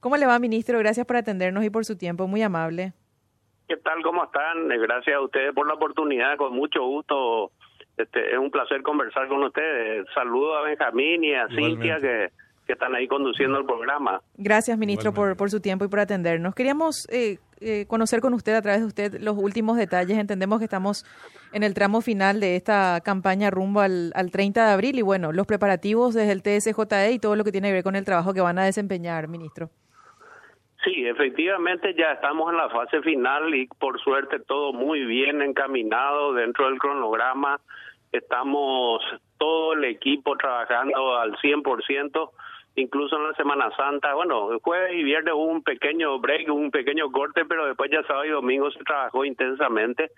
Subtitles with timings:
[0.00, 0.78] ¿Cómo le va, ministro?
[0.78, 2.94] Gracias por atendernos y por su tiempo, muy amable.
[3.68, 4.02] ¿Qué tal?
[4.02, 4.68] ¿Cómo están?
[4.68, 7.52] Gracias a ustedes por la oportunidad, con mucho gusto.
[7.96, 10.06] Este, es un placer conversar con ustedes.
[10.14, 12.30] Saludo a Benjamín y a Cintia que,
[12.66, 14.22] que están ahí conduciendo el programa.
[14.36, 16.54] Gracias, ministro, por, por su tiempo y por atendernos.
[16.54, 20.16] Queríamos eh, eh, conocer con usted, a través de usted, los últimos detalles.
[20.18, 21.04] Entendemos que estamos
[21.52, 25.30] en el tramo final de esta campaña rumbo al, al 30 de abril y, bueno,
[25.32, 28.32] los preparativos desde el TSJE y todo lo que tiene que ver con el trabajo
[28.32, 29.70] que van a desempeñar, ministro.
[30.84, 36.32] Sí, efectivamente ya estamos en la fase final y por suerte todo muy bien encaminado
[36.32, 37.60] dentro del cronograma.
[38.12, 39.02] Estamos
[39.36, 42.30] todo el equipo trabajando al 100%,
[42.76, 44.14] incluso en la Semana Santa.
[44.14, 48.24] Bueno, jueves y viernes hubo un pequeño break, un pequeño corte, pero después ya sábado
[48.24, 50.10] y domingo se trabajó intensamente.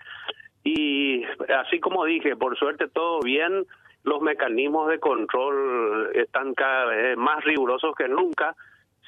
[0.63, 1.25] Y
[1.59, 3.65] así como dije, por suerte todo bien,
[4.03, 8.55] los mecanismos de control están cada vez más rigurosos que nunca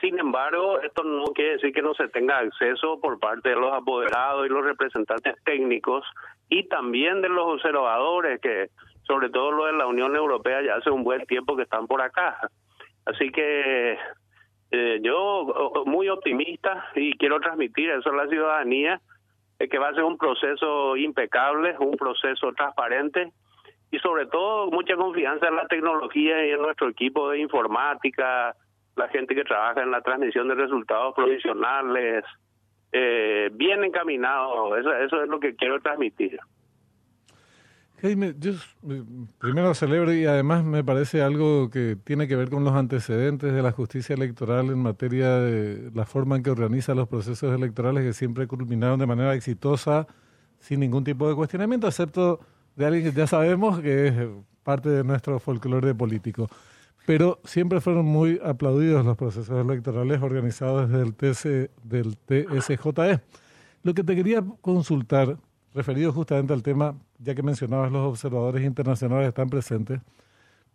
[0.06, 3.74] sin embargo, esto no quiere decir que no se tenga acceso por parte de los
[3.74, 6.06] apoderados y los representantes técnicos
[6.48, 8.70] y también de los observadores que,
[9.08, 12.04] sobre todo los de la Unión Europea, ya hace un buen tiempo que están por
[12.04, 12.38] acá.
[13.06, 13.98] Así que
[14.70, 19.02] eh, yo muy optimista y quiero transmitir eso a la ciudadanía,
[19.58, 23.32] que va a ser un proceso impecable, un proceso transparente
[23.90, 28.56] y sobre todo mucha confianza en la tecnología y en nuestro equipo de informática,
[28.96, 32.24] la gente que trabaja en la transmisión de resultados provisionales,
[32.92, 34.78] eh, bien encaminado.
[34.78, 36.40] Eso, eso es lo que quiero transmitir.
[38.02, 39.04] Jaime, yo eh,
[39.40, 43.62] primero celebro y además me parece algo que tiene que ver con los antecedentes de
[43.62, 48.14] la justicia electoral en materia de la forma en que organiza los procesos electorales que
[48.14, 50.08] siempre culminaron de manera exitosa,
[50.60, 52.40] sin ningún tipo de cuestionamiento, excepto
[52.76, 54.14] de alguien que ya sabemos que es
[54.64, 56.50] parte de nuestro folclore político
[57.06, 63.22] pero siempre fueron muy aplaudidos los procesos electorales organizados desde el, TC, del TSJE.
[63.84, 65.38] Lo que te quería consultar,
[65.74, 70.02] referido justamente al tema, ya que mencionabas los observadores internacionales están presentes,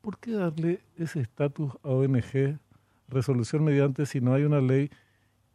[0.00, 2.58] ¿por qué darle ese estatus a ONG,
[3.08, 4.90] resolución mediante, si no hay una ley?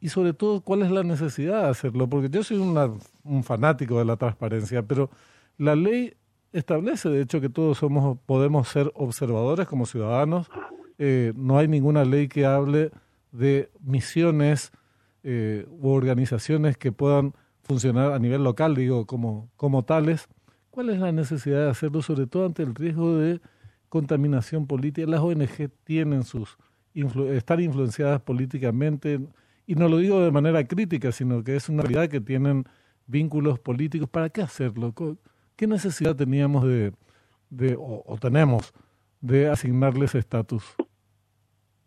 [0.02, 2.10] Y sobre todo, ¿cuál es la necesidad de hacerlo?
[2.10, 5.10] Porque yo soy un fanático de la transparencia, pero
[5.58, 6.16] la ley
[6.58, 10.50] establece, de hecho, que todos somos, podemos ser observadores como ciudadanos.
[10.98, 12.92] Eh, no hay ninguna ley que hable
[13.32, 14.72] de misiones
[15.24, 17.34] eh, u organizaciones que puedan
[17.64, 20.28] funcionar a nivel local, digo, como, como tales.
[20.72, 23.42] ¿Cuál es la necesidad de hacerlo, sobre todo ante el riesgo de
[23.90, 25.08] contaminación política?
[25.08, 26.58] Las ONG tienen sus
[27.34, 29.20] están influenciadas políticamente,
[29.68, 32.66] y no lo digo de manera crítica, sino que es una realidad que tienen
[33.08, 34.08] vínculos políticos.
[34.10, 34.94] ¿Para qué hacerlo?
[35.56, 36.92] ¿Qué necesidad teníamos de,
[37.50, 38.74] de o, tenemos
[39.22, 40.76] de asignarles estatus?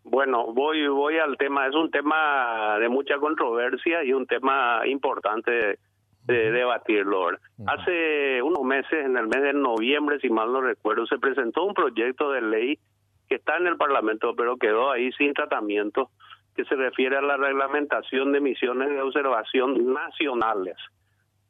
[0.03, 1.67] Bueno, voy voy al tema.
[1.67, 5.77] Es un tema de mucha controversia y un tema importante
[6.23, 7.29] de, debatirlo.
[7.67, 11.73] Hace unos meses, en el mes de noviembre, si mal no recuerdo, se presentó un
[11.73, 12.79] proyecto de ley
[13.27, 16.09] que está en el Parlamento, pero quedó ahí sin tratamiento,
[16.55, 20.75] que se refiere a la reglamentación de misiones de observación nacionales.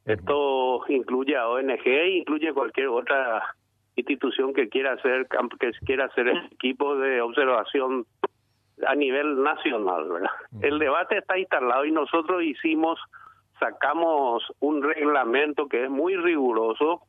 [0.06, 3.44] Esto incluye a ONG, incluye cualquier otra
[3.96, 5.28] institución que quiera hacer
[5.60, 8.06] que quiera hacer equipo de observación
[8.88, 10.30] a nivel nacional, ¿verdad?
[10.62, 13.00] El debate está instalado y nosotros hicimos
[13.60, 17.02] sacamos un reglamento que es muy riguroso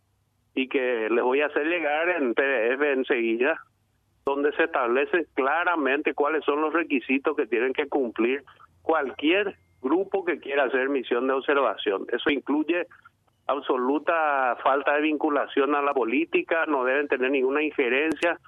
[0.54, 3.60] y que les voy a hacer llegar en PDF enseguida,
[4.24, 8.42] donde se establece claramente cuáles son los requisitos que tienen que cumplir
[8.82, 12.06] cualquier grupo que quiera hacer misión de observación.
[12.12, 12.86] Eso incluye
[13.46, 18.38] absoluta falta de vinculación a la política, no deben tener ninguna injerencia.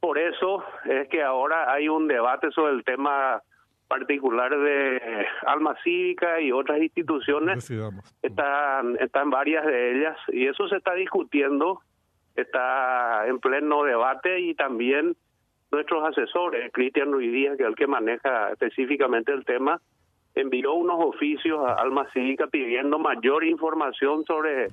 [0.00, 3.42] Por eso es que ahora hay un debate sobre el tema
[3.86, 7.70] particular de Alma Cívica y otras instituciones.
[8.22, 11.80] Están, están varias de ellas y eso se está discutiendo,
[12.36, 15.16] está en pleno debate y también
[15.72, 19.80] nuestros asesores, Cristian Ruiz Díaz, que es el que maneja específicamente el tema,
[20.40, 24.68] envió unos oficios a Alma Cívica pidiendo mayor información sobre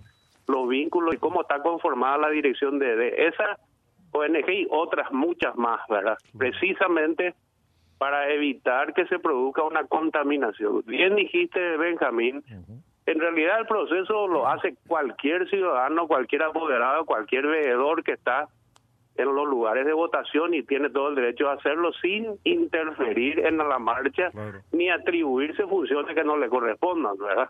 [0.47, 3.57] los vínculos y cómo está conformada la dirección de, esa
[4.11, 6.17] ONG y otras muchas más, ¿verdad?
[6.37, 7.35] Precisamente
[7.97, 10.83] para evitar que se produzca una contaminación.
[10.85, 12.43] Bien dijiste, Benjamín,
[13.05, 18.47] en realidad el proceso lo hace cualquier ciudadano, cualquier apoderado, cualquier veedor que está
[19.17, 23.57] en los lugares de votación y tiene todo el derecho a hacerlo sin interferir en
[23.57, 24.31] la marcha
[24.71, 27.49] ni atribuirse funciones que no le correspondan, ¿verdad?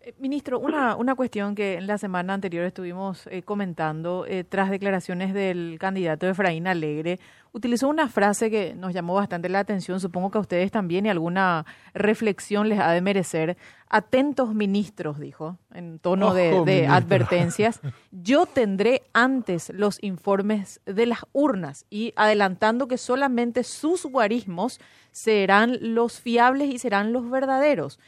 [0.00, 4.70] Eh, ministro, una, una cuestión que en la semana anterior estuvimos eh, comentando, eh, tras
[4.70, 7.18] declaraciones del candidato Efraín Alegre,
[7.52, 11.08] utilizó una frase que nos llamó bastante la atención, supongo que a ustedes también y
[11.08, 13.56] alguna reflexión les ha de merecer.
[13.88, 17.80] Atentos ministros, dijo, en tono de, de advertencias.
[18.12, 24.78] Yo tendré antes los informes de las urnas y adelantando que solamente sus guarismos
[25.10, 27.98] serán los fiables y serán los verdaderos.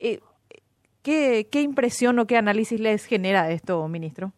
[0.00, 0.20] Eh,
[1.02, 4.32] ¿Qué, ¿Qué impresión o qué análisis les genera esto, ministro?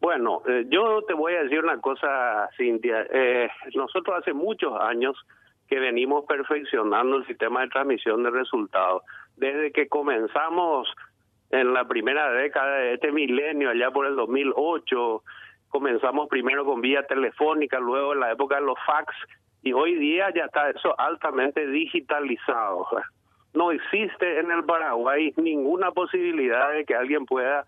[0.00, 3.06] Bueno, eh, yo te voy a decir una cosa, Cintia.
[3.12, 5.14] Eh, nosotros hace muchos años
[5.68, 9.02] que venimos perfeccionando el sistema de transmisión de resultados.
[9.36, 10.88] Desde que comenzamos
[11.50, 15.22] en la primera década de este milenio, allá por el 2008,
[15.68, 19.14] comenzamos primero con vía telefónica, luego en la época de los fax,
[19.62, 22.86] y hoy día ya está eso altamente digitalizado
[23.54, 27.66] no existe en el Paraguay ninguna posibilidad de que alguien pueda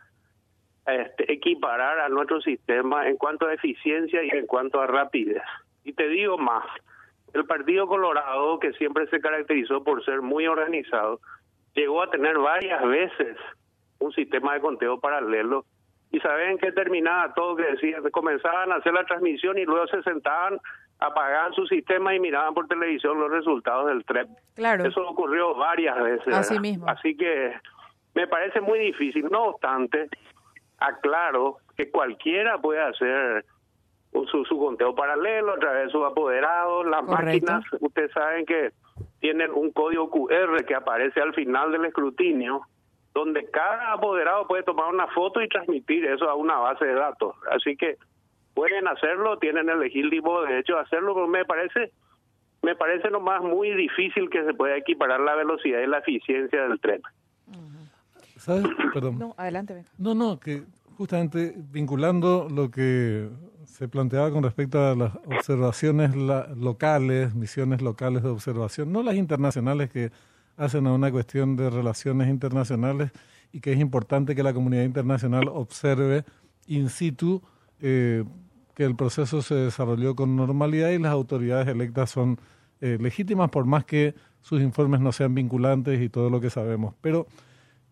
[0.86, 5.42] este, equiparar a nuestro sistema en cuanto a eficiencia y en cuanto a rapidez.
[5.84, 6.64] Y te digo más,
[7.34, 11.20] el Partido Colorado, que siempre se caracterizó por ser muy organizado,
[11.74, 13.36] llegó a tener varias veces
[13.98, 15.64] un sistema de conteo paralelo
[16.10, 20.02] y saben que terminaba todo que decía, comenzaban a hacer la transmisión y luego se
[20.02, 20.58] sentaban
[21.06, 24.28] apagaban su sistema y miraban por televisión los resultados del TREP.
[24.54, 24.84] Claro.
[24.86, 26.34] Eso ocurrió varias veces.
[26.34, 26.88] Así mismo.
[26.88, 27.52] Así que
[28.14, 29.26] me parece muy difícil.
[29.30, 30.08] No obstante,
[30.78, 33.44] aclaro que cualquiera puede hacer
[34.30, 36.86] su, su conteo paralelo a través de sus apoderados.
[36.86, 38.70] Las máquinas, ustedes saben que
[39.20, 42.62] tienen un código QR que aparece al final del escrutinio,
[43.14, 47.34] donde cada apoderado puede tomar una foto y transmitir eso a una base de datos.
[47.50, 47.96] Así que
[48.54, 51.92] pueden hacerlo, tienen el legítimo derecho a hacerlo, pero me parece
[52.62, 56.78] me parece nomás muy difícil que se pueda equiparar la velocidad y la eficiencia del
[56.80, 57.02] tren.
[58.36, 58.64] ¿Sabes?
[58.94, 59.18] Perdón.
[59.18, 59.84] No, adelante.
[59.98, 60.62] No, no, que
[60.96, 63.28] justamente vinculando lo que
[63.64, 69.90] se planteaba con respecto a las observaciones locales, misiones locales de observación, no las internacionales
[69.90, 70.10] que
[70.56, 73.10] hacen a una cuestión de relaciones internacionales
[73.52, 76.24] y que es importante que la comunidad internacional observe
[76.66, 77.42] in situ
[77.82, 78.24] eh,
[78.74, 82.38] que el proceso se desarrolló con normalidad y las autoridades electas son
[82.80, 86.94] eh, legítimas por más que sus informes no sean vinculantes y todo lo que sabemos.
[87.00, 87.26] Pero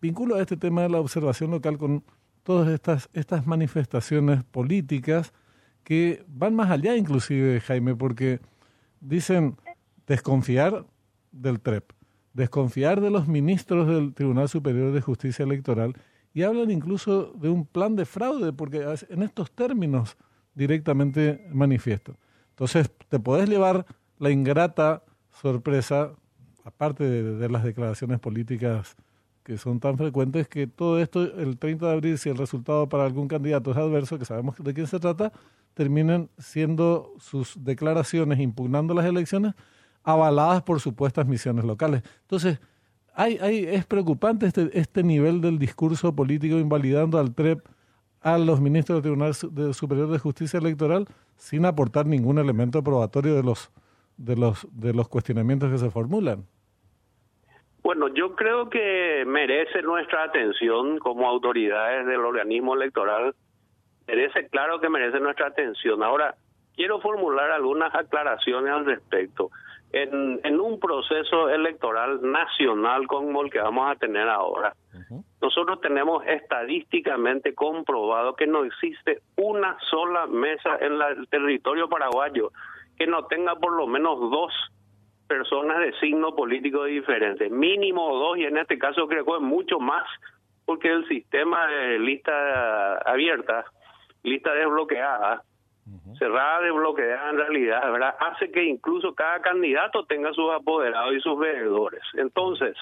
[0.01, 2.03] vinculo a este tema de la observación local con
[2.43, 5.33] todas estas, estas manifestaciones políticas
[5.83, 8.39] que van más allá inclusive, Jaime, porque
[8.99, 9.57] dicen
[10.07, 10.85] desconfiar
[11.31, 11.91] del TREP,
[12.33, 15.95] desconfiar de los ministros del Tribunal Superior de Justicia Electoral
[16.33, 20.17] y hablan incluso de un plan de fraude, porque en estos términos
[20.53, 22.15] directamente manifiesto.
[22.51, 23.85] Entonces, te podés llevar
[24.19, 26.13] la ingrata sorpresa,
[26.63, 28.95] aparte de, las declaraciones políticas
[29.43, 33.05] que son tan frecuentes, que todo esto, el 30 de abril, si el resultado para
[33.05, 35.31] algún candidato es adverso, que sabemos de quién se trata,
[35.73, 39.55] terminen siendo sus declaraciones impugnando las elecciones
[40.03, 42.03] avaladas por supuestas misiones locales.
[42.21, 42.59] Entonces,
[43.13, 47.59] hay, hay, es preocupante este, este nivel del discurso político invalidando al TREP
[48.21, 49.33] a los ministros del Tribunal
[49.73, 53.71] Superior de Justicia Electoral sin aportar ningún elemento probatorio de los
[54.17, 56.45] de los de los cuestionamientos que se formulan.
[57.83, 63.33] Bueno, yo creo que merece nuestra atención como autoridades del organismo electoral.
[64.07, 66.03] Merece, claro que merece nuestra atención.
[66.03, 66.35] Ahora,
[66.75, 69.49] quiero formular algunas aclaraciones al respecto
[69.93, 74.73] en, en un proceso electoral nacional como el que vamos a tener ahora.
[75.41, 82.51] Nosotros tenemos estadísticamente comprobado que no existe una sola mesa en el territorio paraguayo
[82.97, 84.53] que no tenga por lo menos dos
[85.27, 89.79] personas de signo político diferente, mínimo dos, y en este caso creo que es mucho
[89.79, 90.05] más,
[90.65, 93.65] porque el sistema de lista abierta,
[94.23, 95.41] lista desbloqueada,
[96.17, 98.15] cerrada de bloqueada en realidad.
[98.19, 102.03] Hace que incluso cada candidato tenga sus apoderados y sus veedores.
[102.13, 102.75] Entonces,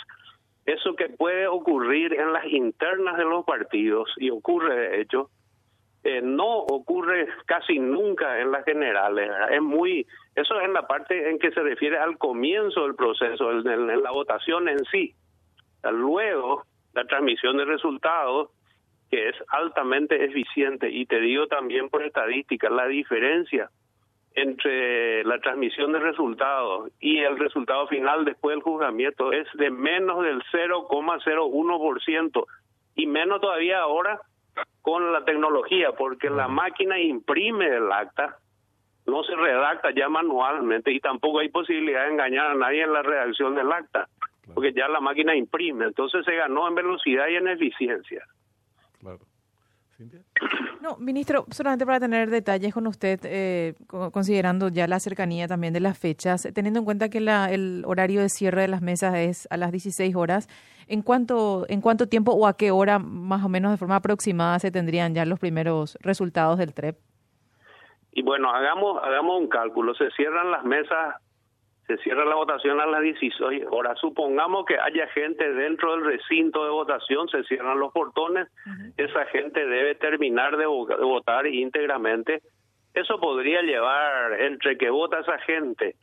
[0.65, 5.29] eso que puede ocurrir en las internas de los partidos, y ocurre de hecho,
[6.03, 9.29] eh, no ocurre casi nunca en las generales.
[9.51, 13.51] Es muy, eso es en la parte en que se refiere al comienzo del proceso,
[13.51, 15.13] en la votación en sí.
[15.83, 18.49] Luego, la transmisión de resultados
[19.09, 23.69] que es altamente eficiente y te digo también por estadística, la diferencia
[24.35, 30.23] entre la transmisión de resultados y el resultado final después del juzgamiento es de menos
[30.23, 32.45] del 0,01%
[32.95, 34.21] y menos todavía ahora
[34.81, 38.37] con la tecnología, porque la máquina imprime el acta,
[39.05, 43.01] no se redacta ya manualmente y tampoco hay posibilidad de engañar a nadie en la
[43.01, 44.07] redacción del acta.
[44.53, 48.25] porque ya la máquina imprime, entonces se ganó en velocidad y en eficiencia.
[48.99, 49.19] Claro.
[50.81, 55.81] No, ministro, solamente para tener detalles con usted, eh, considerando ya la cercanía también de
[55.81, 59.47] las fechas, teniendo en cuenta que la, el horario de cierre de las mesas es
[59.51, 60.47] a las 16 horas,
[60.87, 64.59] ¿en cuánto, ¿en cuánto tiempo o a qué hora más o menos de forma aproximada
[64.59, 66.97] se tendrían ya los primeros resultados del TREP?
[68.13, 71.15] Y bueno, hagamos, hagamos un cálculo, se cierran las mesas
[71.89, 73.97] se cierra la votación a las 16 horas.
[73.99, 78.47] Supongamos que haya gente dentro del recinto de votación, se cierran los portones,
[78.95, 82.43] esa gente debe terminar de, votar íntegramente.
[82.93, 85.95] Eso podría llevar, entre que vota esa gente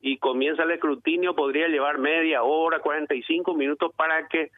[0.00, 4.50] y comienza el escrutinio, podría llevar media hora, 45 minutos para que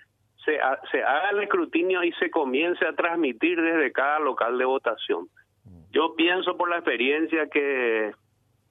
[0.46, 0.58] se,
[0.90, 5.28] se haga el escrutinio y se comience a transmitir desde cada local de votación.
[5.90, 8.12] Yo pienso por la experiencia que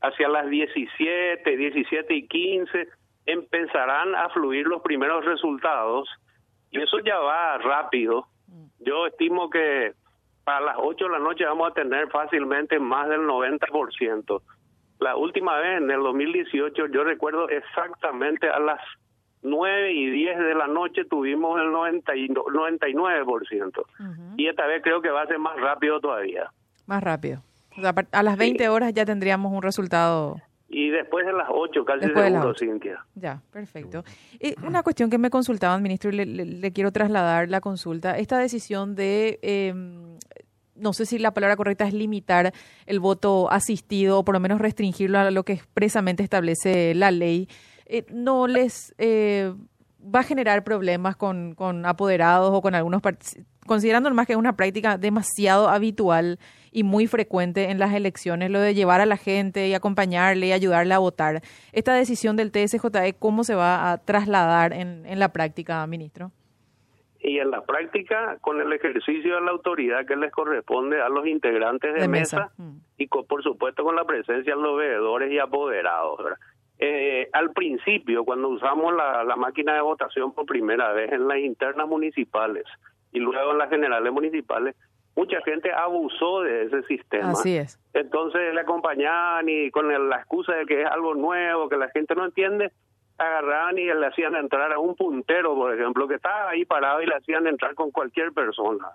[0.02, 2.88] hacia las 17, 17 y 15
[3.26, 6.10] empezarán a fluir los primeros resultados
[6.72, 8.28] y eso ya va rápido.
[8.80, 9.94] Yo estimo que
[10.44, 14.42] para las 8 de la noche vamos a tener fácilmente más del 90%.
[15.00, 18.80] La última vez, en el 2018, yo recuerdo exactamente a las
[19.42, 23.86] 9 y 10 de la noche tuvimos el 90 y 99%.
[24.38, 26.52] Y esta vez creo que va a ser más rápido todavía.
[26.88, 27.42] Más rápido
[28.12, 30.38] a las 20 horas ya tendríamos un resultado.
[30.72, 33.04] Y después de las 8, casi seguro, Cintia.
[33.16, 34.04] Ya, perfecto.
[34.40, 38.18] Eh, una cuestión que me consultaban, ministro, y le, quiero trasladar la consulta.
[38.20, 40.20] Esta decisión de, em,
[40.76, 42.54] no sé si la palabra correcta es limitar
[42.86, 47.50] el voto asistido o por lo menos restringirlo a lo que expresamente establece la ley,
[47.88, 49.52] eh, ¿no les eh,
[50.04, 53.02] va a generar problemas con, con apoderados o con algunos
[53.66, 56.40] considerando más que es una práctica demasiado habitual
[56.72, 60.52] y muy frecuente en las elecciones, lo de llevar a la gente y acompañarle y
[60.52, 61.42] ayudarle a votar.
[61.72, 66.32] Esta decisión del TSJE, ¿cómo se va a trasladar en, en la práctica, ministro?
[67.22, 71.28] Y en la práctica, con el ejercicio de la autoridad que les corresponde a los
[71.28, 72.78] integrantes de, mesa, mm.
[72.98, 76.22] y por supuesto con la presencia de los veedores y apoderados.
[76.78, 81.40] Eh, al principio, cuando usamos la, la máquina de votación por primera vez en las
[81.40, 82.64] internas municipales
[83.12, 84.78] y luego en las generales municipales,
[85.16, 87.32] mucha gente abusó de ese sistema.
[87.32, 87.80] Así es.
[87.94, 92.16] Entonces le acompañaban y con la excusa de que es algo nuevo, que la gente
[92.16, 92.72] no entiende,
[93.18, 97.06] agarraban y le hacían entrar a un puntero, por ejemplo, que estaba ahí parado y
[97.06, 98.88] le hacían entrar con cualquier persona.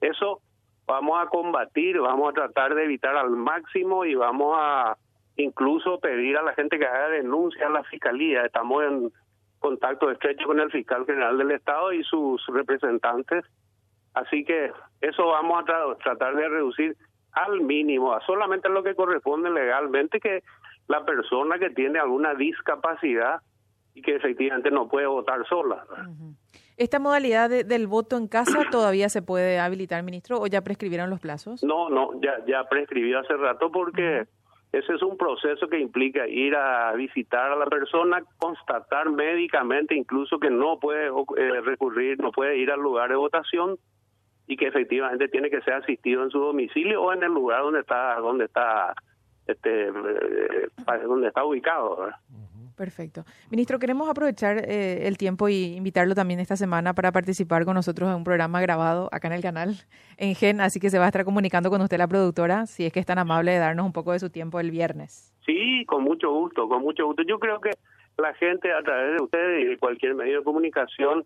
[0.00, 0.40] Eso
[0.86, 4.96] vamos a combatir, vamos a tratar de evitar al máximo y vamos a
[5.36, 8.44] incluso pedir a la gente que haga denuncia a la fiscalía.
[8.44, 9.12] Estamos en
[9.60, 13.44] contacto estrecho con el fiscal general del Estado y sus representantes
[14.18, 16.96] Así que eso vamos a tratar de reducir
[17.32, 20.42] al mínimo, a solamente lo que corresponde legalmente, que
[20.88, 23.40] la persona que tiene alguna discapacidad
[23.94, 25.84] y que efectivamente no puede votar sola.
[26.76, 31.20] ¿Esta modalidad del voto en casa todavía se puede habilitar, ministro, o ya prescribieron los
[31.20, 31.62] plazos?
[31.62, 34.26] No, no, ya, ya prescribió hace rato porque
[34.72, 40.38] ese es un proceso que implica ir a visitar a la persona, constatar médicamente incluso
[40.38, 43.78] que no puede eh, recurrir, no puede ir al lugar de votación
[44.48, 47.80] y que efectivamente tiene que ser asistido en su domicilio o en el lugar donde
[47.80, 48.94] está donde está
[49.46, 50.68] este eh,
[51.06, 52.08] donde está ubicado
[52.76, 53.24] Perfecto.
[53.50, 58.08] Ministro, queremos aprovechar eh, el tiempo y invitarlo también esta semana para participar con nosotros
[58.08, 59.74] en un programa grabado acá en el canal
[60.16, 62.92] en Gen, así que se va a estar comunicando con usted la productora, si es
[62.92, 65.34] que es tan amable de darnos un poco de su tiempo el viernes.
[65.44, 67.22] Sí, con mucho gusto, con mucho gusto.
[67.24, 67.70] Yo creo que
[68.16, 71.24] la gente a través de ustedes y de cualquier medio de comunicación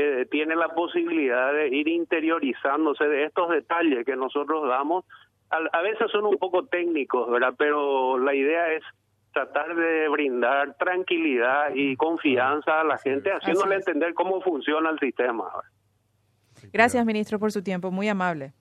[0.00, 5.04] eh, tiene la posibilidad de ir interiorizándose de estos detalles que nosotros damos.
[5.50, 7.54] A, veces son un poco técnicos, ¿verdad?
[7.58, 8.84] Pero la idea es
[9.32, 15.46] tratar de brindar tranquilidad y confianza a la gente, haciéndole entender cómo funciona el sistema.
[16.72, 17.90] Gracias, ministro, por su tiempo.
[17.90, 18.52] Muy amable.